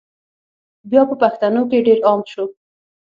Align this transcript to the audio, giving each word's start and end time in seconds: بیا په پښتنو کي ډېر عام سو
بیا 0.89 1.01
په 1.09 1.15
پښتنو 1.21 1.61
کي 1.69 1.77
ډېر 1.87 1.99
عام 2.07 2.19
سو 2.31 2.43